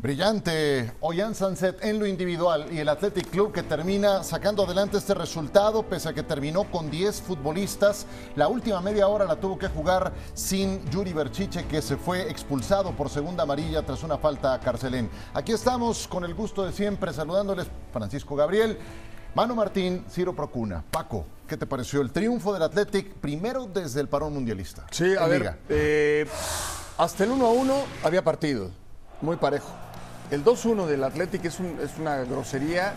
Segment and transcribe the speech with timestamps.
[0.00, 5.12] Brillante Oyan Sunset en lo individual y el Athletic Club que termina sacando adelante este
[5.12, 8.06] resultado pese a que terminó con 10 futbolistas.
[8.36, 12.92] La última media hora la tuvo que jugar sin Yuri Berchiche que se fue expulsado
[12.92, 15.10] por segunda amarilla tras una falta a Carcelén.
[15.34, 18.78] Aquí estamos con el gusto de siempre saludándoles Francisco Gabriel,
[19.34, 20.84] Manu Martín, Ciro Procuna.
[20.92, 24.86] Paco, ¿qué te pareció el triunfo del Athletic primero desde el parón mundialista?
[24.92, 26.24] Sí, a ver, eh,
[26.96, 27.74] hasta el 1 a 1
[28.04, 28.70] había partido,
[29.20, 29.87] muy parejo.
[30.30, 31.58] El 2-1 del Athletic es,
[31.98, 32.92] una grosería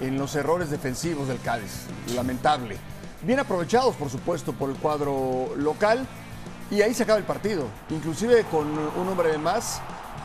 [0.00, 2.76] en los errores defensivos del Cádiz, lamentable.
[3.22, 6.06] Bien aprovechados, por supuesto, por el cuadro local.
[6.70, 7.66] Y ahí se acaba el partido.
[7.90, 9.80] Inclusive con un hombre de más,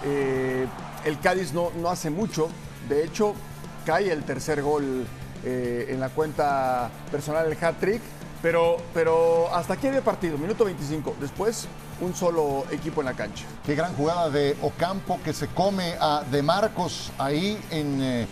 [0.06, 0.68] eh,
[1.06, 2.50] el Cádiz no, no, hace mucho.
[2.88, 3.34] De hecho,
[3.84, 5.08] cae el tercer gol
[5.44, 8.02] eh, en la cuenta personal del hat-trick.
[8.44, 11.16] Pero, pero hasta aquí había partido, minuto 25.
[11.20, 11.68] Después,
[12.02, 13.46] un solo equipo en la cancha.
[13.66, 18.28] Qué gran jugada de Ocampo que se come a De Marcos ahí en eh,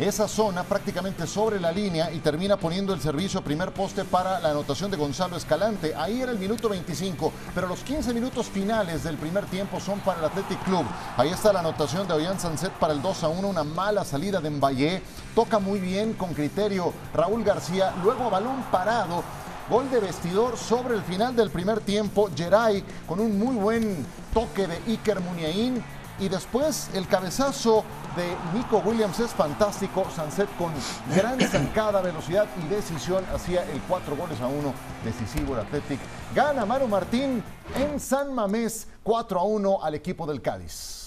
[0.00, 4.50] esa zona, prácticamente sobre la línea, y termina poniendo el servicio primer poste para la
[4.50, 5.94] anotación de Gonzalo Escalante.
[5.94, 10.20] Ahí era el minuto 25, pero los 15 minutos finales del primer tiempo son para
[10.20, 10.86] el Athletic Club.
[11.18, 14.40] Ahí está la anotación de Ollán Sanset para el 2 a 1, una mala salida
[14.40, 15.02] de Mbaye.
[15.34, 19.22] Toca muy bien con criterio Raúl García, luego a balón parado
[19.70, 22.28] Gol de vestidor sobre el final del primer tiempo.
[22.34, 24.04] Geray con un muy buen
[24.34, 25.80] toque de Iker Muniain.
[26.18, 27.84] Y después el cabezazo
[28.16, 30.04] de Nico Williams es fantástico.
[30.14, 30.72] Sanset con
[31.14, 36.00] gran zancada, velocidad y decisión hacía el 4 goles a 1 decisivo el Athletic.
[36.34, 37.40] Gana Maro Martín
[37.76, 40.99] en San Mamés 4 a 1 al equipo del Cádiz.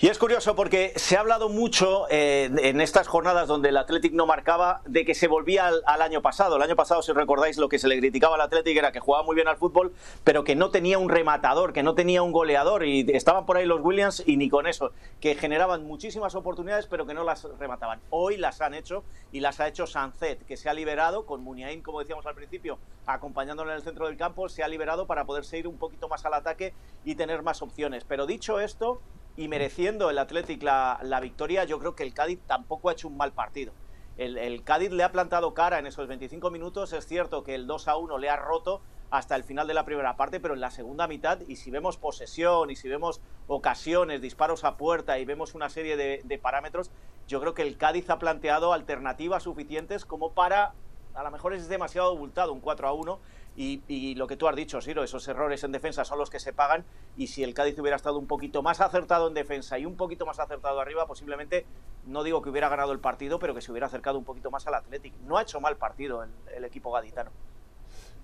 [0.00, 4.12] Y es curioso porque se ha hablado mucho eh, en estas jornadas donde el Athletic
[4.12, 6.56] no marcaba de que se volvía al, año pasado.
[6.56, 9.24] El año pasado, si recordáis, lo que se le criticaba al Athletic era que jugaba
[9.24, 12.84] muy bien al fútbol, pero que no tenía un rematador, que no tenía un goleador.
[12.84, 14.90] Y estaban por ahí los Williams y ni con eso,
[15.20, 18.00] que generaban muchísimas oportunidades, pero que no las remataban.
[18.10, 21.82] Hoy las han hecho y las ha hecho Sanzet, que se ha liberado con Muniain,
[21.82, 25.44] como decíamos al principio, acompañándole en el centro del campo, se ha liberado para poder
[25.44, 26.74] seguir un poquito más al ataque
[27.04, 28.02] y tener más opciones.
[28.02, 29.00] Pero dicho esto,
[29.36, 33.16] y mereciendo el Athletic la, victoria, yo creo que el Cádiz tampoco ha hecho un
[33.16, 33.72] mal partido.
[34.16, 36.92] El, Cádiz le ha plantado cara en esos 25 minutos.
[36.92, 38.80] Es cierto que el 2 a 1 le ha roto
[39.10, 41.96] hasta el final de la primera parte, pero en la segunda mitad, y si vemos
[41.96, 46.90] posesión, y si vemos ocasiones, disparos a puerta, y vemos una serie de, de parámetros,
[47.28, 50.74] yo creo que el Cádiz ha planteado alternativas suficientes como para,
[51.14, 53.20] a lo mejor es demasiado abultado, un 4 a 1,
[53.56, 56.52] y, lo que tú has dicho, Siro, esos errores en defensa son los que se
[56.52, 56.84] pagan.
[57.16, 60.26] Y si el Cádiz hubiera estado un poquito más acertado en defensa y un poquito
[60.26, 61.64] más acertado arriba, posiblemente,
[62.06, 64.66] no digo que hubiera ganado el partido, pero que se hubiera acercado un poquito más
[64.66, 65.14] al Athletic.
[65.26, 67.30] No ha hecho mal partido el, equipo gaditano.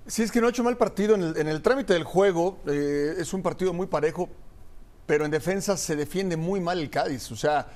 [0.07, 1.15] Sí, es que no ha hecho mal partido.
[1.15, 4.29] En el, trámite del juego eh, es un partido muy parejo,
[5.07, 7.31] pero en defensa se defiende muy mal el Cádiz.
[7.31, 7.69] O sea,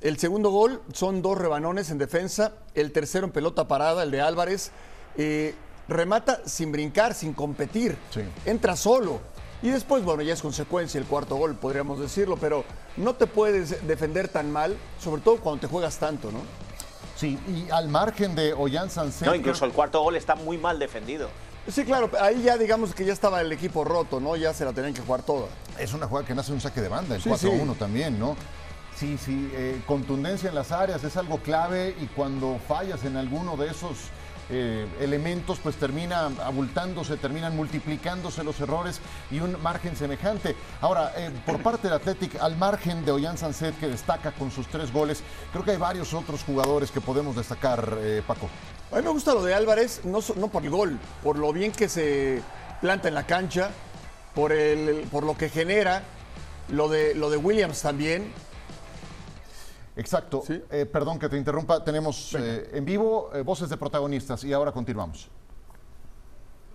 [0.00, 4.22] el segundo gol son dos rebanones en defensa, el tercero en pelota parada, el de
[4.22, 4.70] Álvarez.
[5.16, 5.54] Eh,
[5.88, 7.96] remata sin brincar, sin competir.
[8.44, 9.20] Entra solo.
[9.62, 12.64] Y después, bueno, ya es consecuencia el cuarto gol, podríamos decirlo, pero
[12.98, 16.40] no te puedes defender tan mal, sobre todo cuando te juegas tanto, ¿no?
[17.16, 19.22] Sí, y al margen de Ollán Sánchez.
[19.22, 21.30] No, incluso el cuarto gol está muy mal defendido.
[21.68, 24.36] Sí, claro, ahí ya digamos que ya estaba el equipo roto, ¿no?
[24.36, 25.46] Ya se la tenían que jugar toda.
[25.78, 28.36] Es una jugada que nace un saque de banda, el 4-1 también, ¿no?
[28.96, 33.56] Sí, sí, eh, contundencia en las áreas es algo clave y cuando fallas en alguno
[33.56, 33.96] de esos
[34.50, 39.00] eh, elementos, pues termina abultándose, terminan multiplicándose los errores
[39.30, 40.54] y un margen semejante.
[40.80, 44.66] Ahora, eh, por parte del Athletic, al margen de Ollán Sanset, que destaca con sus
[44.68, 45.22] tres goles,
[45.52, 48.48] creo que hay varios otros jugadores que podemos destacar, eh, Paco.
[48.92, 51.72] A mí me gusta lo de Álvarez, no, no por el gol, por lo bien
[51.72, 52.42] que se
[52.80, 53.70] planta en la cancha,
[54.34, 56.02] por, el, por lo que genera,
[56.68, 58.32] lo de, lo de Williams también,
[59.96, 60.42] Exacto.
[60.48, 61.82] Eh, perdón que te interrumpa.
[61.84, 65.28] Tenemos eh, en vivo eh, voces de protagonistas y ahora continuamos.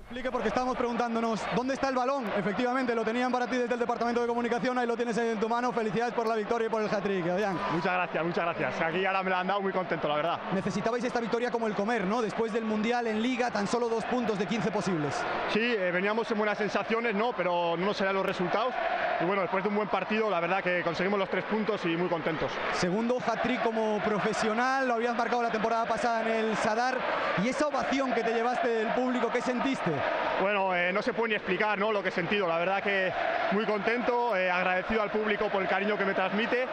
[0.09, 2.25] Explique porque estamos preguntándonos dónde está el balón.
[2.35, 5.47] Efectivamente, lo tenían para ti desde el Departamento de Comunicación, ahí lo tienes en tu
[5.47, 5.71] mano.
[5.71, 7.25] Felicidades por la victoria y por el hat-trick,
[7.71, 8.81] Muchas gracias, muchas gracias.
[8.81, 10.39] Aquí ahora me la han dado muy contento, la verdad.
[10.51, 12.23] Necesitabais esta victoria como el comer, ¿no?
[12.23, 15.13] Después del Mundial en Liga, tan solo dos puntos de 15 posibles.
[15.53, 17.33] Sí, eh, veníamos en buenas sensaciones, ¿no?
[17.33, 18.73] Pero no nos salían los resultados.
[19.21, 21.95] Y bueno, después de un buen partido, la verdad que conseguimos los tres puntos y
[21.95, 22.51] muy contentos.
[22.73, 26.97] Segundo hat-trick como profesional, lo habías marcado la temporada pasada en el Sadar.
[27.43, 29.98] Y esa ovación que te llevaste del público, ¿qué sentiste?
[30.41, 31.91] Bueno, eh, no se puede ni explicar ¿no?
[31.91, 32.47] lo que he sentido.
[32.47, 33.11] La verdad que
[33.51, 36.65] muy contento, eh, agradecido al público por el cariño que me transmite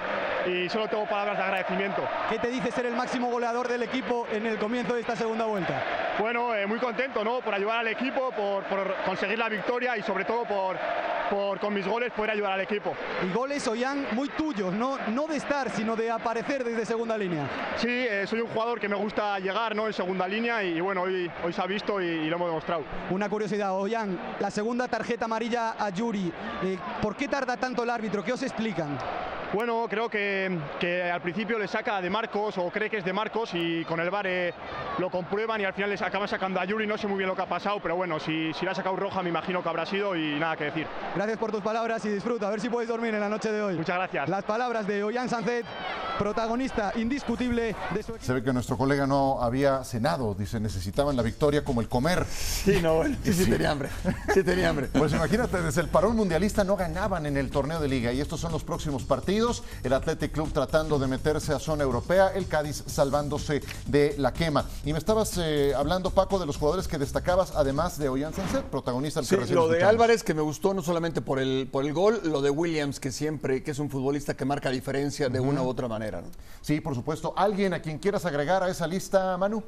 [0.46, 2.06] y solo tengo palabras de agradecimiento.
[2.28, 5.46] ¿Qué te dice ser el máximo goleador del equipo en el comienzo de esta segunda
[5.46, 5.82] vuelta?
[6.18, 7.40] Bueno, eh, muy contento ¿no?
[7.40, 8.64] por ayudar al equipo, por,
[9.04, 10.76] conseguir la victoria y sobre todo por,
[11.30, 12.94] por, con mis goles poder ayudar al equipo.
[13.24, 17.48] Y goles, Ollán, muy tuyos, no, no de estar, sino de aparecer desde segunda línea.
[17.76, 19.86] Sí, eh, soy un jugador que me gusta llegar ¿no?
[19.86, 22.84] en segunda línea y, bueno, hoy, hoy se ha visto y, lo hemos demostrado.
[23.10, 26.32] Una curiosidad, Ollán, la segunda tarjeta amarilla a Yuri,
[26.62, 28.24] eh, ¿por qué tarda tanto el árbitro?
[28.24, 28.98] ¿Qué os explican?
[29.52, 33.12] Bueno, creo que, que, al principio le saca de Marcos o cree que es de
[33.12, 34.52] Marcos y con el VAR eh,
[34.98, 36.86] lo comprueban y al final les acaban sacando a Yuri.
[36.86, 38.96] No sé muy bien lo que ha pasado, pero bueno, si, si le ha sacado
[38.96, 40.86] roja me imagino que habrá sido y nada que decir.
[41.14, 42.48] Gracias por tus palabras y disfruta.
[42.48, 43.76] A ver si puedes dormir en la noche de hoy.
[43.76, 44.28] Muchas gracias.
[44.28, 45.64] Las palabras de Ollán Sancet,
[46.18, 48.26] protagonista indiscutible de su equipo.
[48.26, 52.24] Se ve que nuestro colega no había cenado, dice, necesitaban la victoria como el comer.
[52.26, 53.90] Sí, no, sí, sí, tenía hambre.
[54.34, 54.88] Sí tenía hambre.
[54.92, 58.40] Pues imagínate, desde el parón mundialista no ganaban en el torneo de liga y estos
[58.40, 59.35] son los próximos partidos.
[59.82, 64.64] El Athletic Club tratando de meterse a zona europea, el Cádiz salvándose de la quema.
[64.84, 68.62] Y me estabas eh, hablando, Paco, de los jugadores que destacabas, además de Ollán Sánchez,
[68.70, 69.92] protagonista del Sí, que recién lo de escuchamos.
[69.94, 73.12] Álvarez que me gustó no solamente por el, por el gol, lo de Williams que
[73.12, 76.20] siempre, que es un futbolista que marca diferencia de una u otra manera.
[76.22, 76.28] ¿no?
[76.62, 77.34] Sí, por supuesto.
[77.36, 79.62] ¿Alguien a quien quieras agregar a esa lista, Manu?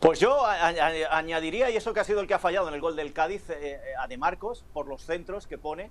[0.00, 2.74] Pues yo a- a- añadiría, y eso que ha sido el que ha fallado en
[2.74, 5.90] el gol del Cádiz, eh, eh, a De Marcos, por los centros que pone,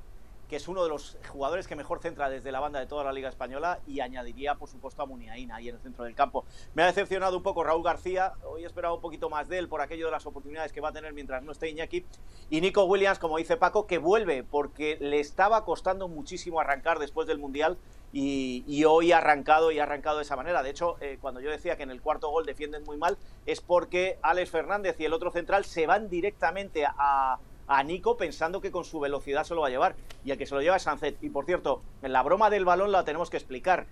[0.54, 3.12] que es uno de los jugadores que mejor centra desde la banda de toda la
[3.12, 6.46] Liga Española, y añadiría, por supuesto, a Muniain ahí en el centro del campo.
[6.76, 9.68] Me ha decepcionado un poco Raúl García, hoy he esperado un poquito más de él
[9.68, 12.06] por aquello de las oportunidades que va a tener mientras no esté Iñaki,
[12.52, 17.28] y Nico Williams, como dice Paco, que vuelve, porque le estaba costando muchísimo arrancar después
[17.28, 17.80] del Mundial,
[18.12, 20.62] y, y hoy ha arrancado y ha arrancado de esa manera.
[20.62, 23.18] De hecho, eh, cuando yo decía que en el cuarto gol defienden muy mal,
[23.48, 28.62] es porque Alex Fernández y el otro central se van directamente a, a Nico pensando
[28.62, 29.96] que con su velocidad se lo va a llevar.
[30.24, 31.18] Y el que se lo lleva es Sancet.
[31.22, 33.88] Y por cierto, en la broma del balón la tenemos que explicar.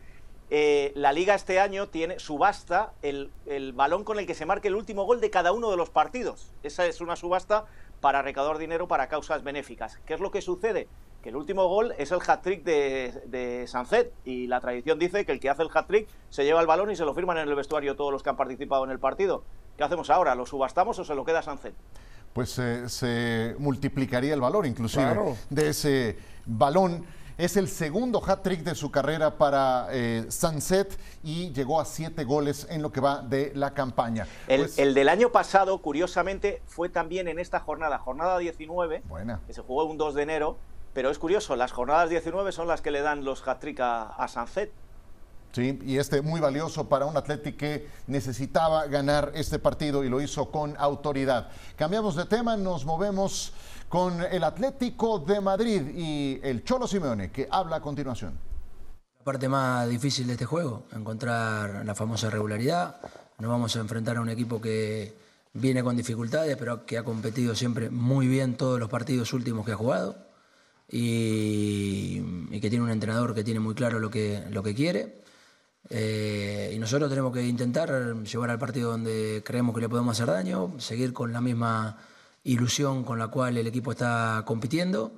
[0.50, 4.68] Eh, la liga este año tiene subasta el, el balón con el que se marque
[4.68, 6.52] el último gol de cada uno de los partidos.
[6.62, 7.66] Esa es una subasta
[8.02, 9.98] para recaudar dinero para causas benéficas.
[10.06, 10.90] ¿Qué es lo que sucede?
[11.24, 15.32] Que el último gol es el hat-trick de, de Sancet y la tradición dice que
[15.32, 17.56] el que hace el hat-trick se lleva el balón y se lo firman en el
[17.56, 19.44] vestuario todos los que han participado en el partido.
[19.78, 20.36] ¿Qué hacemos ahora?
[20.36, 21.76] ¿Lo subastamos o se lo queda Sancet?
[22.34, 25.36] Pues eh, se multiplicaría el valor inclusive Claro.
[25.50, 27.06] de ese balón.
[27.38, 32.68] Es el segundo hat-trick de su carrera para eh, Sunset y llegó a siete goles
[32.70, 34.28] en lo que va de la campaña.
[34.48, 39.40] El, Pues, el del año pasado, curiosamente, fue también en esta jornada, jornada 19, Buena.
[39.48, 40.58] que se jugó un 2 de enero,
[40.94, 44.28] pero es curioso, las jornadas 19 son las que le dan los hat-trick a, a
[44.28, 44.72] Sancet.
[45.52, 50.22] Sí, y este muy valioso para un Atlético que necesitaba ganar este partido y lo
[50.22, 51.50] hizo con autoridad.
[51.76, 53.52] Cambiamos de tema, nos movemos
[53.90, 58.32] con el Atlético de Madrid y el Cholo Simeone, que habla a continuación.
[59.20, 63.02] La parte más difícil de este juego, encontrar la famosa regularidad.
[63.38, 65.14] Nos vamos a enfrentar a un equipo que
[65.54, 69.74] viene con dificultades, pero que ha competido siempre muy bien todos los partidos últimos que
[69.74, 70.16] ha jugado
[70.88, 72.22] y,
[72.60, 75.21] que tiene un entrenador que tiene muy claro lo que, lo que quiere.
[75.90, 80.34] Eh, y nosotros tenemos que intentar llevar al partido donde creemos que le podemos hacer
[80.34, 81.98] daño, seguir con la misma
[82.44, 85.12] ilusión con la cual el equipo está compitiendo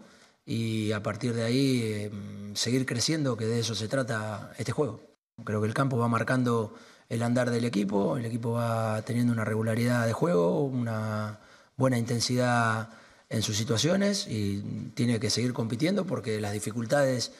[0.45, 2.11] y a partir de ahí eh,
[2.53, 5.01] seguir creciendo, que de eso se trata este juego.
[5.43, 6.75] Creo que el campo va marcando
[7.09, 11.39] el andar del equipo, el equipo va teniendo una regularidad de juego, una
[11.77, 12.89] buena intensidad
[13.29, 17.31] en sus situaciones y tiene que seguir compitiendo porque las dificultades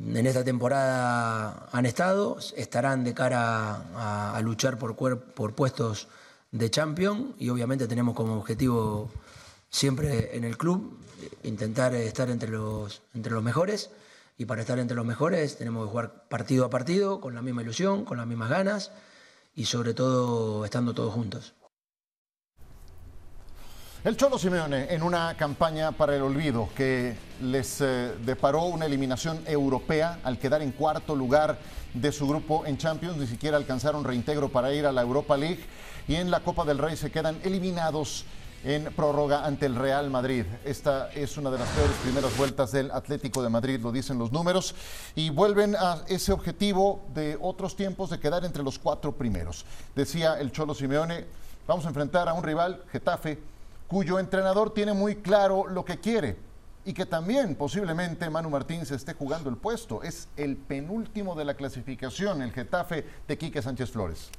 [0.00, 6.08] en esta temporada han estado, estarán de cara a, luchar por, por puestos
[6.50, 9.10] de champion y obviamente tenemos como objetivo
[9.70, 10.98] siempre en el club
[11.42, 13.90] intentar estar entre los, entre los mejores
[14.38, 17.62] y para estar entre los mejores tenemos que jugar partido a partido con la misma
[17.62, 18.90] ilusión, con las mismas ganas
[19.54, 21.54] y sobre todo estando todos juntos.
[24.04, 29.40] El Cholo Simeone en una campaña para el olvido que les eh, deparó una eliminación
[29.46, 31.56] europea al quedar en cuarto lugar
[31.94, 35.60] de su grupo en Champions, ni siquiera alcanzaron reintegro para ir a la Europa League
[36.08, 38.24] y en la Copa del Rey se quedan eliminados
[38.64, 40.46] en prórroga ante el Real Madrid.
[40.64, 44.32] Esta es una de las peores primeras vueltas del Atlético de Madrid, lo dicen los
[44.32, 44.74] números,
[45.14, 49.64] y vuelven a ese objetivo de otros tiempos de quedar entre los cuatro primeros.
[49.94, 51.24] Decía el Cholo Simeone,
[51.68, 53.51] vamos a enfrentar a un rival, Getafe,
[53.92, 56.34] cuyo entrenador tiene muy claro lo que quiere
[56.86, 60.02] y que también posiblemente Manu Martín se esté jugando el puesto.
[60.02, 64.30] Es el penúltimo de la clasificación, el Getafe de Quique Sánchez Flores.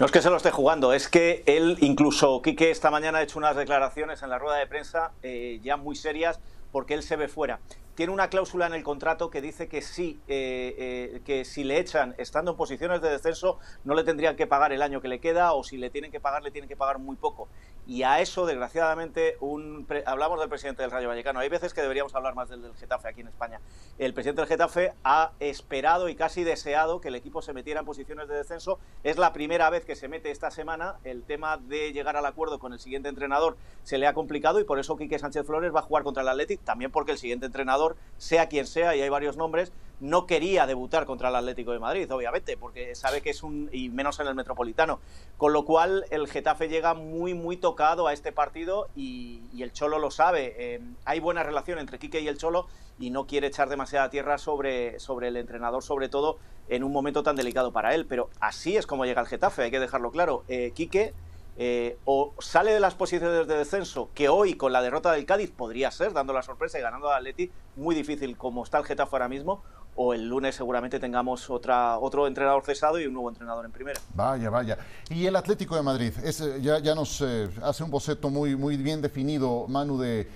[0.00, 3.22] No es que se lo esté jugando, es que él, incluso Quique esta mañana ha
[3.22, 6.40] hecho unas declaraciones en la rueda de prensa eh, ya muy serias
[6.72, 7.60] porque él se ve fuera.
[7.98, 11.80] Tiene una cláusula en el contrato que dice que sí, eh, eh, que si le
[11.80, 15.18] echan estando en posiciones de descenso, no le tendrían que pagar el año que le
[15.18, 17.48] queda, o si le tienen que pagar, le tienen que pagar muy poco.
[17.88, 21.40] Y a eso, desgraciadamente, un hablamos del presidente del Rayo Vallecano.
[21.40, 23.60] Hay veces que deberíamos hablar más del, del Getafe aquí en España.
[23.98, 27.86] El presidente del Getafe ha esperado y casi deseado que el equipo se metiera en
[27.86, 28.78] posiciones de descenso.
[29.02, 30.96] Es la primera vez que se mete esta semana.
[31.02, 34.64] El tema de llegar al acuerdo con el siguiente entrenador se le ha complicado y
[34.64, 37.46] por eso Quique Sánchez Flores va a jugar contra el Atlético, también porque el siguiente
[37.46, 41.78] entrenador, sea quien sea, y hay varios nombres, no quería debutar contra el Atlético de
[41.78, 43.68] Madrid, obviamente, porque sabe que es un.
[43.72, 45.00] y menos en el Metropolitano.
[45.36, 49.98] Con lo cual, el Getafe llega muy, muy tocado a este partido y, el Cholo
[49.98, 50.54] lo sabe.
[50.56, 52.66] Eh, hay buena relación entre Quique y el Cholo
[53.00, 57.22] y no quiere echar demasiada tierra sobre, sobre el entrenador, sobre todo en un momento
[57.22, 58.06] tan delicado para él.
[58.06, 60.44] Pero así es como llega el Getafe, hay que dejarlo claro.
[60.48, 61.12] Eh, Quique.
[61.60, 65.50] Eh, o sale de las posiciones de descenso, que hoy con la derrota del Cádiz
[65.50, 69.16] podría ser, dando la sorpresa y ganando al Atleti, muy difícil como está el Getafe
[69.16, 69.60] ahora mismo,
[69.96, 74.00] o el lunes seguramente tengamos otro entrenador cesado y un nuevo entrenador en primera.
[74.14, 74.78] Vaya, vaya.
[75.10, 78.76] Y el Atlético de Madrid, eh, ya, ya nos eh, hace un boceto muy, muy
[78.76, 80.28] bien definido, Manu, de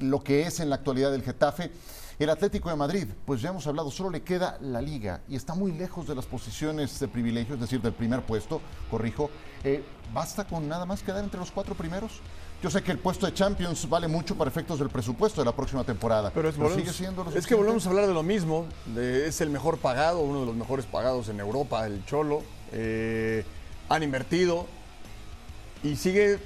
[0.00, 1.70] lo que es en la actualidad del Getafe.
[2.18, 5.54] El Atlético de Madrid, pues ya hemos hablado, solo le queda la liga y está
[5.54, 9.28] muy lejos de las posiciones de privilegio, es decir, del primer puesto, corrijo.
[9.62, 12.22] Eh, ¿Basta con nada más quedar entre los cuatro primeros?
[12.62, 15.54] Yo sé que el puesto de Champions vale mucho para efectos del presupuesto de la
[15.54, 16.30] próxima temporada.
[16.32, 18.64] Pero, es, sigue siendo es que volvemos a hablar de lo mismo.
[18.96, 22.42] es el mejor pagado, uno de los mejores pagados en Europa, el Cholo.
[22.72, 23.44] Eh,
[23.90, 24.66] han invertido
[25.82, 26.38] y sigue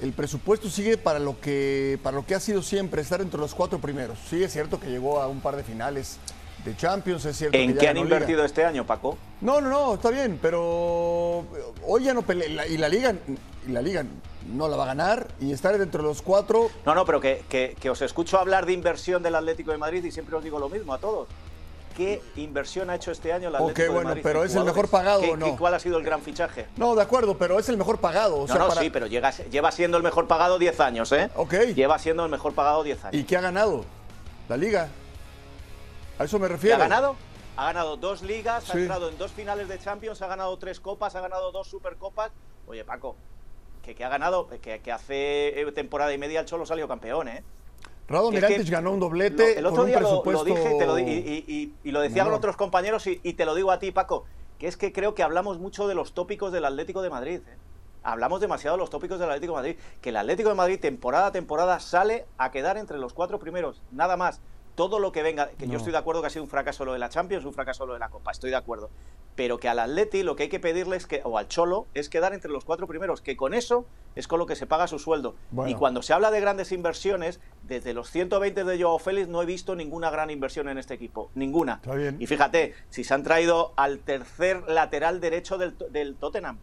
[0.00, 3.54] el presupuesto sigue para lo que para lo que ha sido siempre estar entre los
[3.54, 4.18] cuatro primeros.
[4.28, 6.18] Sí es cierto que llegó a un par de finales
[6.64, 7.56] de Champions, es cierto.
[7.56, 9.16] ¿En qué han invertido este año, Paco?
[9.40, 11.44] No, no, no, está bien, pero
[11.86, 13.14] hoy ya no pelea y la liga
[13.66, 14.04] y la liga
[14.52, 16.70] no la va a ganar y estar dentro de los cuatro.
[16.84, 20.10] No, no, pero que, que, os escucho hablar de inversión del Atlético de Madrid y
[20.10, 21.28] siempre os digo lo mismo a todos.
[21.96, 25.22] ¿Qué inversión ha hecho este año el Atlético Ok, bueno, pero ¿es el mejor pagado
[25.22, 25.56] o no?
[25.56, 26.66] ¿Cuál ha sido el gran fichaje?
[26.76, 28.46] No, de acuerdo, pero es el mejor pagado.
[28.46, 31.30] no, no, sí, pero lleva siendo el mejor pagado 10 años, ¿eh?
[31.36, 31.54] Ok.
[31.74, 33.20] Lleva siendo el mejor pagado 10 años.
[33.20, 33.84] ¿Y qué ha ganado?
[34.48, 34.88] La Liga.
[36.18, 36.76] A eso me refiero.
[36.76, 37.16] ¿Qué ha ganado?
[37.56, 41.14] Ha ganado dos ligas, ha entrado en dos finales de Champions, ha ganado tres copas,
[41.14, 42.30] ha ganado dos supercopas.
[42.66, 43.16] Oye, Paco,
[43.82, 47.44] que, ha ganado, que, hace eh, temporada y media el Cholo salió campeón, ¿eh?
[48.10, 49.56] Rado ganó un doblete.
[49.56, 53.70] el otro día lo, dije y, lo decía con otros compañeros y, te lo digo
[53.70, 54.24] a ti, Paco,
[54.58, 57.40] que es que creo que hablamos mucho de los tópicos del Atlético de Madrid.
[57.46, 57.56] ¿eh?
[58.02, 59.76] Hablamos demasiado de los tópicos del Atlético de Madrid.
[60.00, 63.80] Que el Atlético de Madrid, temporada a temporada, sale a quedar entre los cuatro primeros,
[63.92, 64.40] nada más
[64.80, 66.94] todo lo que venga, que yo estoy de acuerdo que ha sido un fracaso lo
[66.94, 68.88] de la Champions, un fracaso lo de la Copa, estoy de acuerdo.
[69.34, 72.08] Pero que al Atleti lo que hay que pedirle es que, o al Cholo, es
[72.08, 73.84] quedar entre los cuatro primeros, que con eso
[74.14, 75.34] es con lo que se paga su sueldo.
[75.66, 79.46] Y cuando se habla de grandes inversiones, desde los 120 de Joao Félix no he
[79.46, 81.82] visto ninguna gran inversión en este equipo, ninguna.
[82.18, 86.58] Y fíjate, si se han traído al tercer lateral derecho del, del Tottenham,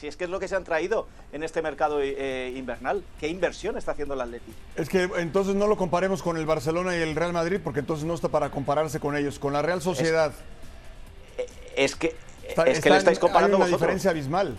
[0.00, 3.04] si es que es lo que se han traído en este mercado eh, invernal.
[3.20, 4.54] ¿Qué inversión está haciendo el Atleti?
[4.74, 8.06] Es que entonces no lo comparemos con el Barcelona y el Real Madrid, porque entonces
[8.06, 9.38] no está para compararse con ellos.
[9.38, 10.32] Con la Real Sociedad.
[11.76, 12.16] Es, que,
[12.66, 14.56] es que le estáis comparando hay una diferencia abismal.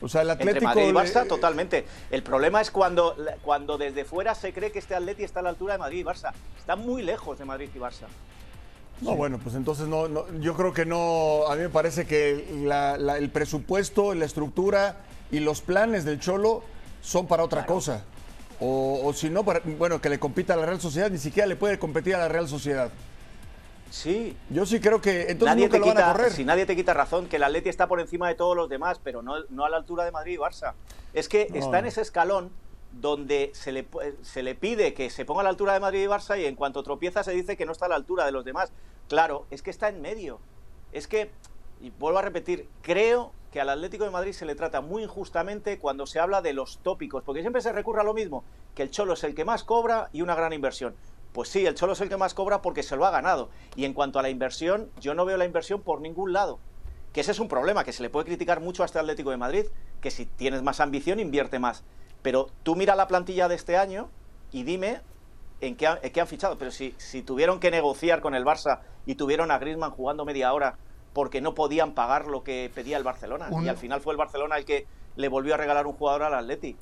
[0.00, 1.84] O sea, el Atlético Entre Madrid y Barça, totalmente.
[2.10, 5.50] El problema es cuando, cuando desde fuera se cree que este Atleti está a la
[5.50, 6.32] altura de Madrid y Barça.
[6.58, 8.06] Está muy lejos de Madrid y Barça.
[9.00, 10.08] No, bueno, pues entonces no,
[10.40, 12.44] yo creo que no, a mí me parece que
[13.18, 14.96] el presupuesto, la estructura
[15.30, 16.62] y los planes del Cholo
[17.00, 18.04] son para otra cosa.
[18.60, 21.78] O, si no, bueno, que le compita a la Real Sociedad, ni siquiera le puede
[21.78, 22.90] competir a la Real Sociedad.
[23.90, 24.36] Sí.
[24.50, 26.32] Yo sí creo que entonces nadie te quita, a correr.
[26.32, 29.00] Si nadie te quita razón, que el Atleti está por encima de todos los demás,
[29.02, 30.74] pero no, no a la altura de Madrid y Barça.
[31.14, 32.50] Es que está en ese escalón
[32.92, 33.86] donde se le,
[34.22, 36.56] se le pide que se ponga a la altura de Madrid y Barça y en
[36.56, 38.72] cuanto tropieza se dice que no está a la altura de los demás.
[39.08, 40.40] Claro, es que está en medio.
[40.92, 41.30] Es que,
[41.80, 45.78] y vuelvo a repetir, creo que al Atlético de Madrid se le trata muy injustamente
[45.78, 48.90] cuando se habla de los tópicos, porque siempre se recurre a lo mismo, que el
[48.90, 50.94] Cholo es el que más cobra y una gran inversión.
[51.32, 53.48] Pues sí, el Cholo es el que más cobra porque se lo ha ganado.
[53.76, 56.58] Y en cuanto a la inversión, yo no veo la inversión por ningún lado.
[57.12, 59.36] Que ese es un problema, que se le puede criticar mucho a este Atlético de
[59.36, 59.66] Madrid,
[60.00, 61.84] que si tienes más ambición invierte más.
[62.22, 64.08] Pero tú mira la plantilla de este año
[64.52, 65.00] y dime
[65.60, 66.58] en qué, han fichado.
[66.58, 70.52] Pero si, si tuvieron que negociar con el Barça y tuvieron a Griezmann jugando media
[70.52, 70.76] hora
[71.12, 73.48] porque no podían pagar lo que pedía el Barcelona.
[73.62, 76.34] Y al final fue el Barcelona el que le volvió a regalar un jugador al
[76.34, 76.76] Atleti.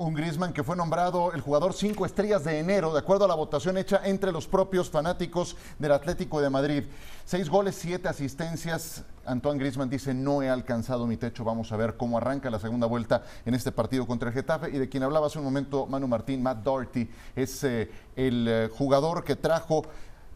[0.00, 3.34] Un Griezmann que fue nombrado el jugador cinco estrellas de enero, de acuerdo a la
[3.34, 6.84] votación hecha entre los propios fanáticos del Atlético de Madrid.
[7.26, 9.04] Seis goles, siete asistencias.
[9.26, 11.44] Antoine Griezmann dice, no he alcanzado mi techo.
[11.44, 14.70] Vamos a ver cómo arranca la segunda vuelta en este partido contra el Getafe.
[14.70, 18.70] Y de quien hablaba hace un momento Manu Martín, Matt Doherty, es eh, el eh,
[18.72, 19.82] jugador que trajo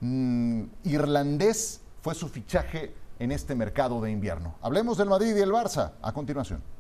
[0.00, 4.56] mm, irlandés, fue su fichaje en este mercado de invierno.
[4.60, 6.73] Hablemos del Madrid y el Barça a continuación.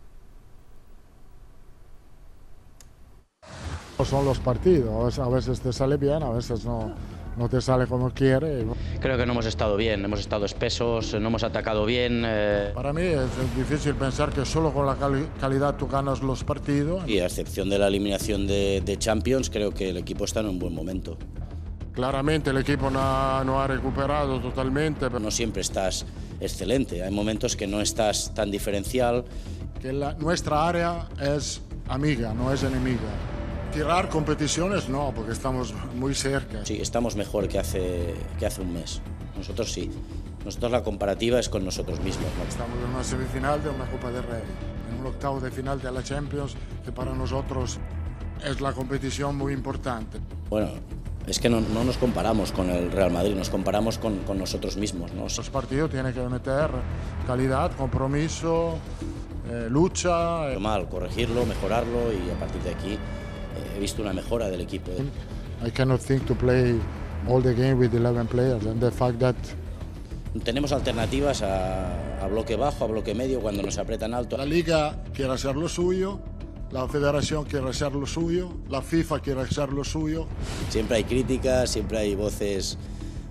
[4.02, 6.92] Son los partidos, a veces te sale bien, a veces no,
[7.36, 8.64] no te sale como quiere.
[9.00, 12.22] Creo que no hemos estado bien, hemos estado espesos, no hemos atacado bien.
[12.26, 12.72] Eh.
[12.74, 14.96] Para mí es difícil pensar que solo con la
[15.40, 17.08] calidad tú ganas los partidos.
[17.08, 20.46] Y a excepción de la eliminación de, de, Champions, creo que el equipo está en
[20.46, 21.16] un buen momento.
[21.92, 25.06] Claramente el equipo no ha, no ha recuperado totalmente.
[25.06, 25.20] Pero...
[25.20, 26.04] No siempre estás
[26.40, 29.24] excelente, hay momentos que no estás tan diferencial.
[29.80, 32.98] Que la, nuestra área es amiga, no es enemiga.
[33.74, 36.64] Tirar competiciones no, porque estamos muy cerca.
[36.64, 39.02] Sí, estamos mejor que hace, que hace un mes.
[39.36, 39.90] Nosotros sí.
[40.44, 42.28] Nosotros la comparativa es con nosotros mismos.
[42.38, 42.44] ¿no?
[42.48, 44.42] Estamos en una semifinal de una Copa de Rey,
[44.92, 46.54] en un octavo de final de la Champions,
[46.84, 47.80] que para nosotros
[48.44, 50.20] es la competición muy importante.
[50.48, 50.68] Bueno,
[51.26, 54.76] es que no, no, nos comparamos con el Real Madrid, nos comparamos con, con nosotros
[54.76, 55.12] mismos.
[55.14, 55.22] ¿no?
[55.22, 56.70] Los partidos tienen que meter
[57.26, 58.78] calidad, compromiso,
[59.50, 60.52] eh, lucha.
[60.52, 60.60] Eh.
[60.60, 62.98] Mal, corregirlo, mejorarlo y a partir de aquí
[63.74, 64.90] he visto una mejora del equipo.
[65.64, 66.78] I cannot think to play
[67.28, 69.36] all the game with 11 players and the fact that
[70.42, 74.36] tenemos alternativas a, a, bloque bajo, a bloque medio cuando nos apretan alto.
[74.36, 76.18] La liga quiere hacer lo suyo,
[76.72, 80.26] la federación quiere hacer lo suyo, la FIFA quiere hacer lo suyo.
[80.70, 82.76] Siempre hay críticas, siempre hay voces,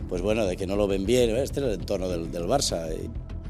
[0.07, 1.35] pues bueno, de que no lo ven bien.
[1.35, 2.87] Este es el entorno del, del Barça.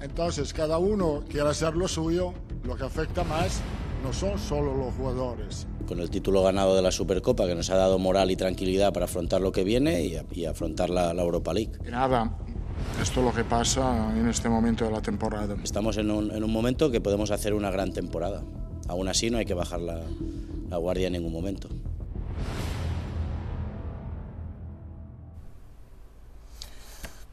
[0.02, 2.34] Entonces cada uno quiere hacer lo suyo,
[2.64, 3.62] lo que afecta más
[4.04, 5.68] no son solo los jugadores.
[5.88, 9.06] Con el título ganado de la Supercopa, que nos ha dado moral y tranquilidad para
[9.06, 11.72] afrontar lo que viene y, y afrontar la, la, Europa League.
[11.90, 12.38] Nada,
[13.02, 15.56] esto es lo que pasa en este momento de la temporada.
[15.63, 18.44] Estamos en un, en un momento que podemos hacer una gran temporada.
[18.88, 20.02] Aún así no hay que bajar la,
[20.70, 21.70] la guardia en ningún momento.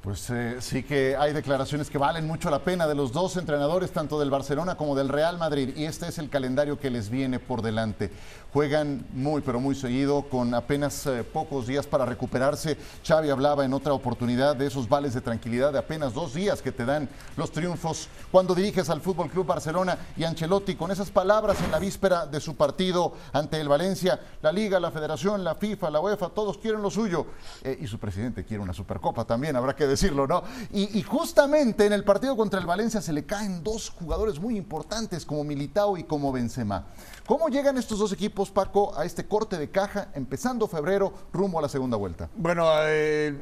[0.02, 3.90] Pues eh, sí que hay declaraciones que valen mucho la pena de los dos entrenadores,
[3.90, 7.38] tanto del Barcelona como del Real Madrid, y este es el calendario que les viene
[7.38, 8.10] por delante.
[8.50, 12.78] Juegan muy, pero muy seguido, con apenas eh, pocos días para recuperarse.
[13.06, 16.72] Xavi hablaba en otra oportunidad de esos vales de tranquilidad de apenas dos días que
[16.72, 21.60] te dan los triunfos cuando diriges al Fútbol Club Barcelona y Ancelotti con esas palabras
[21.62, 24.18] en la víspera de su partido ante el Valencia.
[24.40, 27.26] La Liga, la Federación, la FIFA, la UEFA, todos quieren lo suyo.
[27.62, 30.42] Eh, y su presidente quiere una Supercopa también, habrá que decirlo, ¿no?
[30.72, 34.56] Y, y, justamente en el partido contra el Valencia se le caen dos jugadores muy
[34.56, 36.86] importantes como Militao y como Benzema.
[37.26, 41.62] ¿Cómo llegan estos dos equipos, Paco, a este corte de caja empezando febrero rumbo a
[41.62, 42.28] la segunda vuelta?
[42.36, 43.38] Bueno, eh,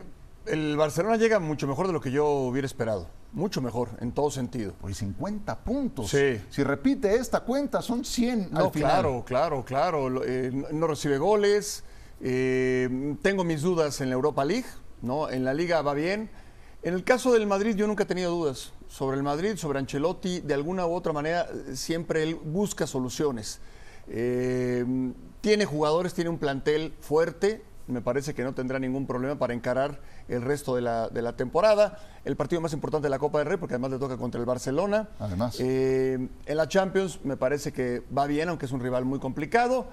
[0.47, 3.07] el Barcelona llega mucho mejor de lo que yo hubiera esperado.
[3.33, 4.73] Mucho mejor, en todo sentido.
[4.81, 6.11] Pues 50 puntos.
[6.11, 6.41] Sí.
[6.51, 8.91] Si repite esta cuenta, son 100 no, al final.
[8.91, 10.25] Claro, claro, claro.
[10.25, 11.85] Eh, no recibe goles.
[12.21, 14.67] Eh, tengo mis dudas en la Europa League,
[15.03, 15.31] ¿no?
[15.31, 16.31] En la Liga va bien.
[16.83, 20.41] En el caso del Madrid yo nunca he tenido dudas sobre el Madrid, sobre Ancelotti,
[20.41, 23.61] de alguna u otra manera siempre él busca soluciones.
[24.09, 24.85] Eh,
[25.41, 30.01] tiene jugadores, tiene un plantel fuerte, me parece que no tendrá ningún problema para encarar
[30.29, 31.99] el resto de la, de la, temporada.
[32.25, 34.47] El partido más importante de la Copa del Rey, porque además le toca contra el
[34.47, 35.09] Barcelona.
[35.19, 35.57] Además.
[35.59, 39.87] Eh, en la Champions me parece que va bien, aunque es un rival muy complicado.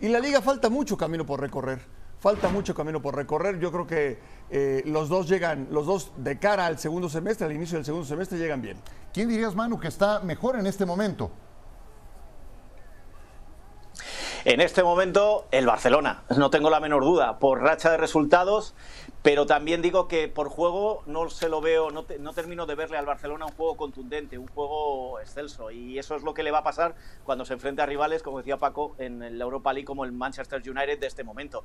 [0.00, 1.80] Y la liga falta mucho camino por recorrer.
[2.20, 3.58] Falta mucho camino por recorrer.
[3.58, 4.18] Yo creo que
[4.50, 8.06] eh, los dos llegan, los dos de cara al segundo semestre, al inicio del segundo
[8.06, 8.76] semestre, llegan bien.
[9.12, 11.30] ¿Quién dirías, Manu, que está mejor en este momento?
[14.48, 18.74] En este momento, el Barcelona, no tengo la menor duda, por racha de resultados,
[19.20, 22.74] pero también digo que por juego no se lo veo, no, te, no, termino de
[22.74, 26.50] verle al Barcelona un juego contundente, un juego excelso, y eso es lo que le
[26.50, 29.84] va a pasar cuando se enfrente a rivales, como decía Paco, en la Europa League
[29.84, 31.62] como el Manchester United de este momento.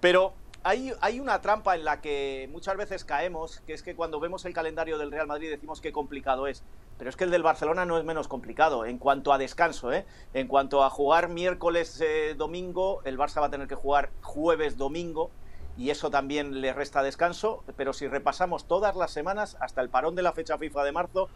[0.00, 0.34] Pero
[0.66, 4.52] hay, una trampa en la que muchas veces caemos, que es que cuando vemos el
[4.52, 6.64] calendario del Real Madrid decimos qué complicado es.
[6.98, 9.92] Pero es que el del Barcelona no es menos complicado en cuanto a descanso.
[9.92, 10.06] ¿eh?
[10.34, 14.76] En cuanto a jugar miércoles, eh, domingo, el Barça va a tener que jugar jueves,
[14.76, 15.30] domingo.
[15.78, 17.62] Y eso también le resta descanso.
[17.76, 21.28] Pero si repasamos todas las semanas, hasta el parón de la fecha FIFA de marzo,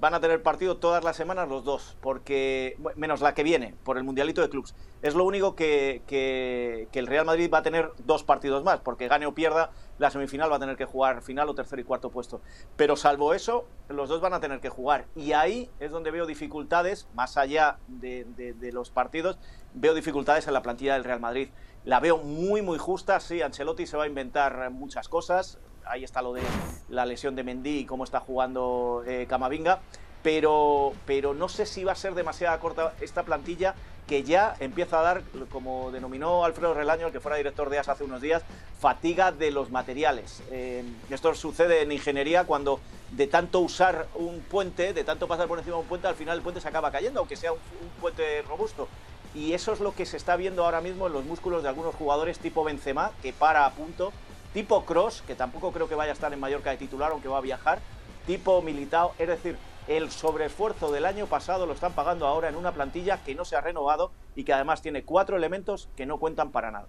[0.00, 3.98] van a tener partido todas las semanas los dos, porque menos la que viene, por
[3.98, 4.74] el Mundialito de Clubs.
[5.02, 9.26] Es lo único que, el Real Madrid va a tener dos partidos más, porque gane
[9.26, 12.40] o pierda, la semifinal va a tener que jugar final o tercer y cuarto puesto.
[12.76, 15.06] Pero salvo eso, los dos van a tener que jugar.
[15.16, 19.38] Y ahí es donde veo dificultades, más allá de, de los partidos,
[19.74, 21.48] veo dificultades en la plantilla del Real Madrid.
[21.84, 23.18] La veo muy, muy justa.
[23.20, 26.42] Sí, Ancelotti se va a inventar muchas cosas ahí está lo de
[26.88, 29.80] la lesión de Mendy y cómo está jugando eh, Camavinga,
[30.22, 33.74] pero, pero no sé si va a ser demasiado corta esta plantilla
[34.06, 37.90] que ya empieza a dar, como denominó Alfredo Relaño, el que fuera director de AS
[37.90, 38.42] hace unos días,
[38.80, 40.42] fatiga de los materiales.
[40.50, 45.58] Eh, esto sucede en ingeniería cuando de tanto usar un puente, de tanto pasar por
[45.58, 48.00] encima de un puente, al final el puente se acaba cayendo, aunque sea un, un
[48.00, 48.88] puente robusto.
[49.34, 51.94] Y eso es lo que se está viendo ahora mismo en los músculos de algunos
[51.94, 54.10] jugadores tipo Benzema, que para a punto
[54.52, 57.38] tipo Cross, que tampoco creo que vaya a estar en Mallorca de titular, aunque va
[57.38, 57.80] a viajar,
[58.26, 59.56] tipo Militao, es decir,
[59.86, 63.56] el sobreesfuerzo del año pasado lo están pagando ahora en una plantilla que no se
[63.56, 66.86] ha renovado y que además tiene cuatro elementos que no cuentan para nada.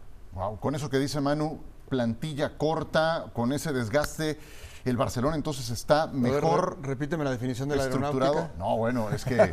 [0.59, 4.37] Con eso que dice Manu, plantilla corta, con ese desgaste
[4.85, 6.77] el Barcelona entonces está mejor.
[6.81, 8.49] repíteme la definición de la estructurado.
[8.57, 9.35] No, bueno, es que.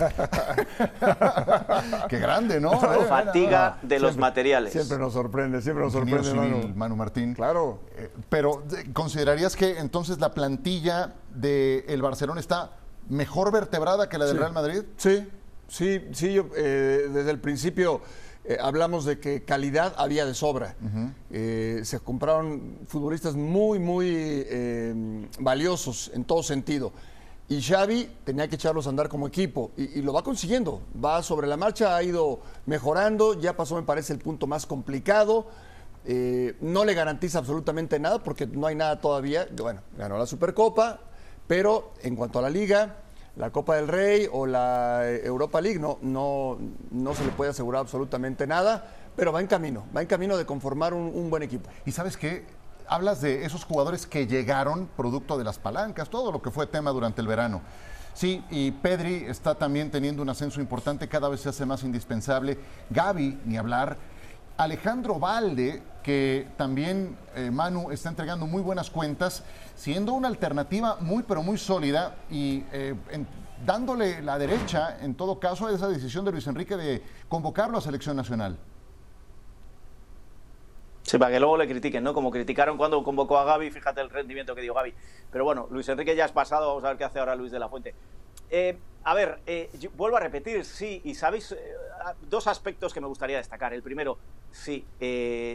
[2.08, 2.78] Qué grande, ¿no?
[2.80, 4.72] Fatiga de los materiales.
[4.72, 6.96] Siempre nos sorprende, siempre nos sorprende, Manu.
[6.96, 7.34] Martín.
[7.34, 7.80] Claro.
[7.96, 12.72] Eh, pero, ¿considerarías que entonces la plantilla del Barcelona está
[13.08, 14.82] mejor vertebrada que la del Real Madrid?
[14.96, 15.28] Sí,
[15.68, 16.32] sí, sí.
[16.32, 18.00] Yo, eh, desde el principio
[18.48, 20.76] eh, hablamos de que calidad había de sobra.
[21.30, 26.92] Eh, se compraron futbolistas muy, muy eh, valiosos en todo sentido.
[27.48, 30.80] Y Xavi tenía que echarlos a andar como equipo y, lo va consiguiendo.
[31.04, 35.48] Va sobre la marcha, ha ido mejorando, ya pasó me parece el punto más complicado.
[36.60, 39.48] no le garantiza absolutamente nada porque no hay nada todavía.
[39.56, 41.00] Bueno, ganó la Supercopa,
[41.48, 42.96] pero en cuanto a la liga,
[43.36, 46.58] la Copa del Rey o la Europa League no, no,
[46.90, 50.46] no se le puede asegurar absolutamente nada, pero va en camino, va en camino de
[50.46, 51.68] conformar un, buen equipo.
[51.84, 52.46] Y sabes qué,
[52.88, 56.90] hablas de esos jugadores que llegaron producto de las palancas, todo lo que fue tema
[56.90, 57.60] durante el verano.
[58.14, 62.58] Sí, y Pedri está también teniendo un ascenso importante, cada vez se hace más indispensable.
[62.88, 63.98] Gaby, ni hablar.
[64.56, 69.42] Alejandro Valde, que también eh, Manu está entregando muy buenas cuentas,
[69.74, 72.94] siendo una alternativa muy pero muy sólida y eh,
[73.66, 77.80] dándole la derecha, en todo caso, a esa decisión de Luis Enrique de convocarlo a
[77.80, 78.56] selección nacional.
[81.02, 82.14] Sí, para que luego le critiquen, ¿no?
[82.14, 84.94] Como criticaron cuando convocó a Gaby, fíjate el rendimiento que dio Gaby.
[85.32, 87.58] Pero bueno, Luis Enrique ya es pasado, vamos a ver qué hace ahora Luis de
[87.58, 87.96] la Fuente.
[88.50, 91.58] Eh, a ver, eh, vuelvo a repetir, sí, y sabéis, eh,
[92.28, 93.72] dos aspectos que me gustaría destacar.
[93.72, 94.18] El primero,
[94.50, 94.84] sí,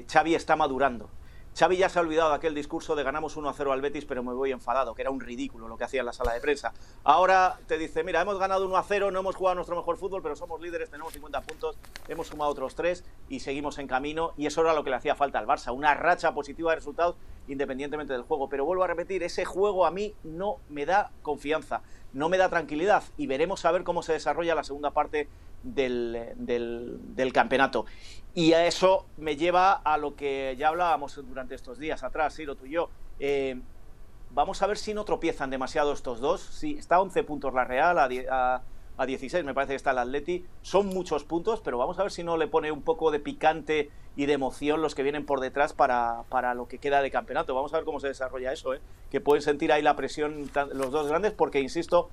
[0.10, 1.10] Xavi está madurando.
[1.54, 4.06] Xavi ya se ha olvidado de aquel discurso de ganamos 1 a 0 al Betis,
[4.06, 6.40] pero me voy enfadado, que era un ridículo lo que hacía en la sala de
[6.40, 6.72] prensa.
[7.04, 10.22] Ahora te dice, mira, hemos ganado 1 a 0, no hemos jugado nuestro mejor fútbol,
[10.22, 11.78] pero somos líderes, tenemos 50 puntos,
[12.08, 14.32] hemos sumado otros 3 y seguimos en camino.
[14.38, 17.18] Y eso era lo que le hacía falta al Barça, una racha positiva de resultados
[17.52, 18.50] independientemente del juego.
[18.50, 21.82] Pero vuelvo a repetir, ese juego a mí no me da confianza,
[22.14, 25.28] no me da tranquilidad y veremos a ver cómo se desarrolla la segunda parte
[25.64, 27.86] del, del, campeonato.
[28.34, 32.56] Y a eso me lleva a lo que ya hablábamos durante estos días atrás, Siro,
[32.56, 32.90] tú y yo.
[33.20, 33.60] Eh,
[34.32, 36.42] vamos a ver si no tropiezan demasiado estos dos.
[36.42, 38.62] Sí, está a 11 puntos la Real, a, a
[39.06, 40.46] 16 me parece que está el Atleti.
[40.62, 43.90] Son muchos puntos, pero vamos a ver si no le pone un poco de picante
[44.16, 47.56] y de emoción los que vienen por detrás para, para lo que queda de campeonato.
[47.56, 48.82] Vamos a ver cómo se desarrolla eso, ¿eh?
[49.10, 52.10] que pueden sentir ahí la presión los dos grandes, porque, insisto,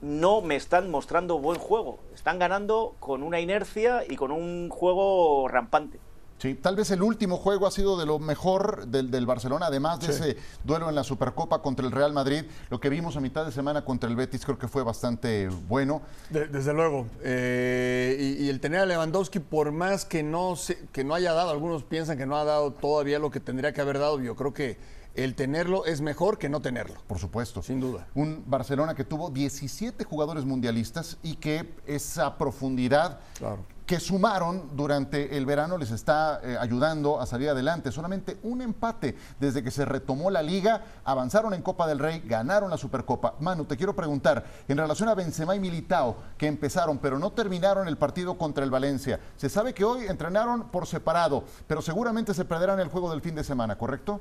[0.00, 1.98] no me están mostrando buen juego.
[2.14, 5.98] Están ganando con una inercia y con un juego rampante.
[6.42, 10.00] Sí, tal vez el último juego ha sido de lo mejor del, del Barcelona, además
[10.00, 12.46] de ese duelo en la Supercopa contra el Real Madrid.
[12.68, 16.02] Lo que vimos a mitad de semana contra el Betis creo que fue bastante bueno.
[16.30, 17.06] desde luego.
[17.22, 20.56] Eh, y, el tener a Lewandowski, por más que no,
[20.90, 23.80] que no haya dado, algunos piensan que no ha dado todavía lo que tendría que
[23.80, 24.78] haber dado, yo creo que
[25.14, 26.96] el tenerlo es mejor que no tenerlo.
[27.06, 27.62] Por supuesto.
[27.62, 28.08] Sin duda.
[28.16, 33.20] Un Barcelona que tuvo 17 jugadores mundialistas y que esa profundidad
[33.86, 37.92] que sumaron durante el verano les está eh, ayudando a salir adelante.
[37.92, 42.70] Solamente un empate desde que se retomó la liga, avanzaron en Copa del Rey, ganaron
[42.70, 43.34] la Supercopa.
[43.40, 47.88] Manu, te quiero preguntar, en relación a Benzema y Militao, que empezaron pero no terminaron
[47.88, 52.44] el partido contra el Valencia, se sabe que hoy entrenaron por separado, pero seguramente se
[52.44, 54.20] perderán el juego del fin de semana, ¿correcto?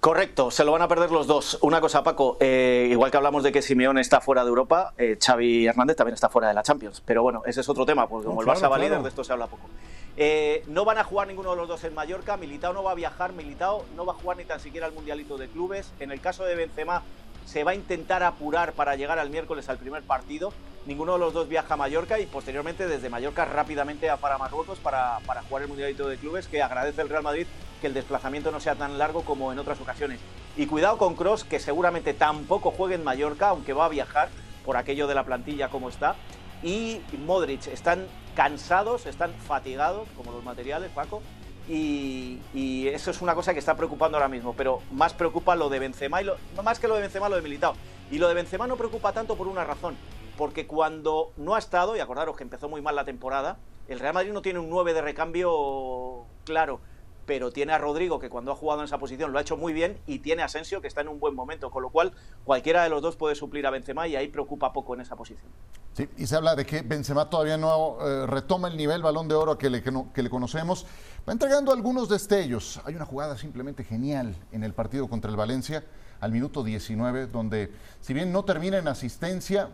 [0.00, 1.58] Correcto, se lo van a perder los dos.
[1.60, 5.18] Una cosa, Paco, eh, igual que hablamos de que Simeón está fuera de Europa, eh,
[5.20, 7.02] Xavi Hernández también está fuera de la Champions.
[7.04, 9.32] Pero bueno, ese es otro tema, porque como el Barça va líder, de esto se
[9.32, 9.68] habla poco.
[10.16, 12.94] Eh, no van a jugar ninguno de los dos en Mallorca, Militao no va a
[12.94, 15.92] viajar, Militao no va a jugar ni tan siquiera al Mundialito de Clubes.
[15.98, 17.02] En el caso de Benzema,
[17.44, 20.52] se va a intentar apurar para llegar al miércoles al primer partido.
[20.88, 24.78] Ninguno de los dos viaja a Mallorca y posteriormente desde Mallorca rápidamente a para Marruecos
[24.78, 27.46] para, jugar el Mundialito de Clubes, que agradece el Real Madrid
[27.82, 30.18] que el desplazamiento no sea tan largo como en otras ocasiones.
[30.56, 34.30] Y cuidado con Cross, que seguramente tampoco juegue en Mallorca, aunque va a viajar
[34.64, 36.16] por aquello de la plantilla como está.
[36.62, 41.20] Y Modric, están cansados, están fatigados, como los materiales, Paco,
[41.68, 45.68] y, y, eso es una cosa que está preocupando ahora mismo, pero más preocupa lo
[45.68, 47.74] de Benzema y lo, más que lo de Benzema, lo de Militao.
[48.10, 49.94] Y lo de Benzema no preocupa tanto por una razón,
[50.38, 54.14] porque cuando no ha estado, y acordaros que empezó muy mal la temporada, el Real
[54.14, 56.80] Madrid no tiene un 9 de recambio claro
[57.28, 59.74] pero tiene a Rodrigo que cuando ha jugado en esa posición lo ha hecho muy
[59.74, 62.82] bien y tiene a Asensio que está en un buen momento, con lo cual cualquiera
[62.82, 65.46] de los dos puede suplir a Benzema y ahí preocupa poco en esa posición.
[65.92, 69.34] Sí, y se habla de que Benzema todavía no eh, retoma el nivel balón de
[69.34, 70.86] oro que le, conocemos.
[71.28, 72.80] Va entregando algunos destellos.
[72.86, 75.84] Hay una jugada simplemente genial en el partido contra el Valencia
[76.20, 77.70] al minuto 19, donde
[78.00, 79.68] si bien no termina en asistencia,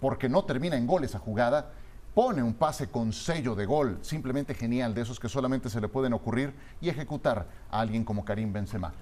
[0.00, 1.70] porque no termina en gol esa jugada,
[2.14, 5.88] pone un pase con sello de gol, simplemente genial, de esos que solamente se le
[5.88, 8.92] pueden ocurrir y ejecutar a alguien como Karim Benzema.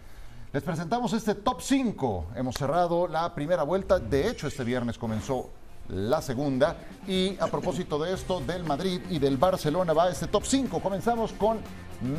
[0.53, 2.29] Les presentamos este top 5.
[2.35, 3.99] Hemos cerrado la primera vuelta.
[3.99, 5.51] De hecho, este viernes comenzó
[5.89, 6.77] la segunda.
[7.07, 10.81] Y a propósito de esto, del Madrid y del Barcelona va este top 5.
[10.81, 11.59] Comenzamos con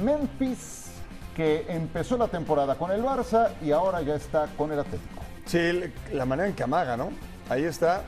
[0.03, 0.91] Memphis,
[1.35, 5.23] que empezó la temporada con el Barça y ahora ya está con el Atlético.
[5.45, 7.09] Sí, la manera en que amaga, ¿no?
[7.49, 8.03] Ahí está,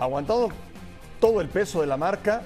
[0.00, 0.48] aguantado
[1.20, 2.42] todo el peso de la marca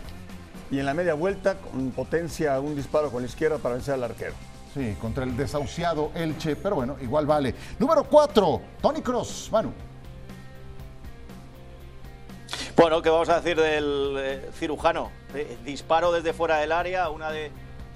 [0.70, 4.04] y en la media vuelta con potencia un disparo con la izquierda para vencer al
[4.04, 4.34] arquero.
[4.74, 7.54] Sí, contra el desahuciado Elche, pero bueno, igual vale.
[7.78, 9.72] Número 4, Tony Cross, Manu.
[12.74, 15.10] Bueno, ¿qué vamos a decir del eh, cirujano?
[15.34, 17.50] Eh, disparo desde fuera del área, una de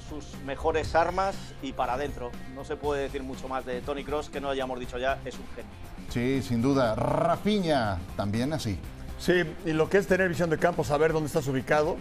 [0.06, 2.30] sus mejores armas y para adentro.
[2.54, 5.34] No se puede decir mucho más de Tony Cross que no hayamos dicho ya, es
[5.36, 5.70] un genio.
[6.10, 6.94] Sí, sin duda.
[6.94, 8.78] Rafiña, también así.
[9.18, 11.96] Sí, y lo que es tener visión de campo, saber dónde estás ubicado,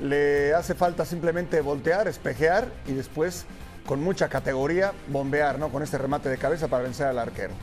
[0.00, 3.46] le hace falta simplemente voltear, espejear y después,
[3.86, 5.70] con mucha categoría, bombear, ¿no?
[5.70, 7.54] Con este remate de cabeza para vencer al arquero.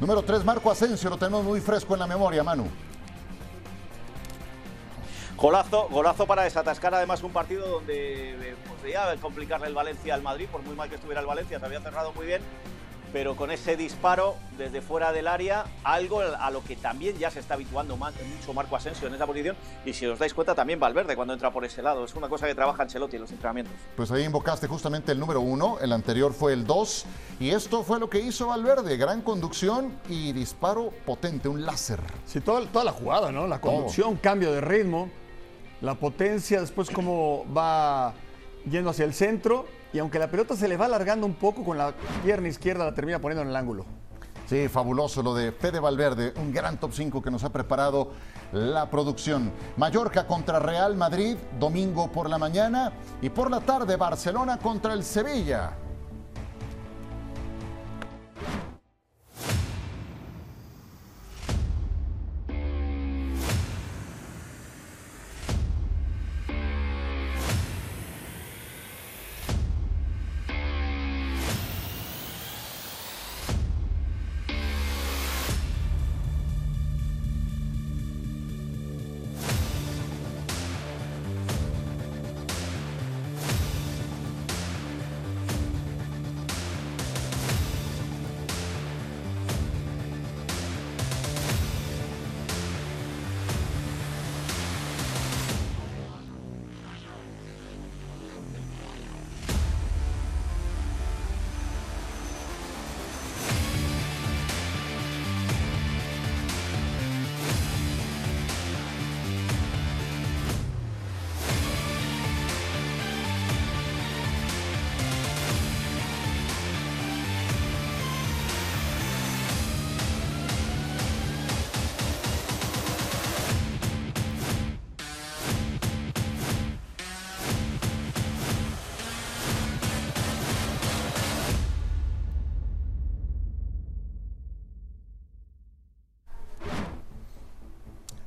[0.00, 2.66] Número 3, Marco Asensio, lo tenemos muy fresco en la memoria, Manu.
[5.36, 10.48] Golazo, golazo para desatascar además un partido donde eh, podría complicarle el Valencia al Madrid,
[10.50, 12.42] por muy mal que estuviera el Valencia, se había cerrado muy bien
[13.12, 17.40] pero con ese disparo desde fuera del área, algo a lo que también ya se
[17.40, 21.16] está habituando mucho Marco Asensio en esa posición, y si os dais cuenta también Valverde
[21.16, 23.74] cuando entra por ese lado, es una cosa que trabaja Ancelotti en los entrenamientos.
[23.96, 27.06] Pues ahí invocaste justamente el número uno, el anterior fue el dos,
[27.40, 32.00] y esto fue lo que hizo Valverde, gran conducción y disparo potente, un láser.
[32.26, 33.46] Sí, toda, toda la jugada, ¿no?
[33.46, 35.10] La conducción, cambio de ritmo,
[35.80, 38.12] la potencia, después cómo va
[38.68, 41.78] yendo hacia el centro y aunque la pelota se le va alargando un poco con
[41.78, 41.92] la
[42.24, 43.84] pierna izquierda, la termina poniendo en el ángulo.
[44.46, 48.12] Sí, fabuloso lo de Fede Valverde, un gran top 5 que nos ha preparado
[48.52, 49.52] la producción.
[49.76, 55.04] Mallorca contra Real Madrid, domingo por la mañana y por la tarde Barcelona contra el
[55.04, 55.72] Sevilla.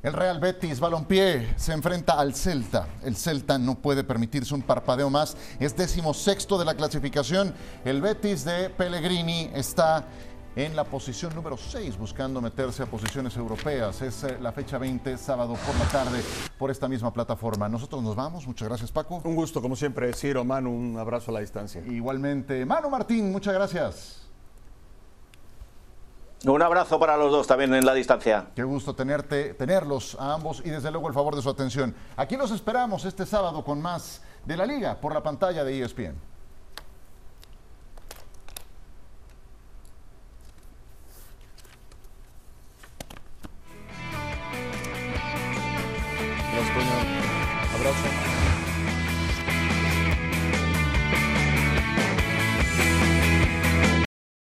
[0.02, 2.88] El Real Betis Balompié se enfrenta al Celta.
[3.04, 5.36] El Celta no puede permitirse un parpadeo más.
[5.60, 7.54] Es décimo sexto de la clasificación.
[7.84, 10.04] El Betis de Pellegrini está
[10.56, 14.02] en la posición número 6, buscando meterse a posiciones europeas.
[14.02, 16.20] Es eh, la fecha 20, sábado por la tarde,
[16.58, 17.68] por esta misma plataforma.
[17.68, 18.44] Nosotros nos vamos.
[18.44, 19.20] Muchas gracias, Paco.
[19.22, 21.80] Un gusto, como siempre, Ciro, Manu, un abrazo a la distancia.
[21.86, 24.31] Igualmente, Manu Martín, muchas gracias.
[26.44, 28.46] Un abrazo para los dos también en la distancia.
[28.56, 31.94] Qué gusto tenerte, tenerlos a ambos y desde luego el favor de su atención.
[32.16, 36.31] Aquí los esperamos este sábado con más de la liga por la pantalla de ESPN.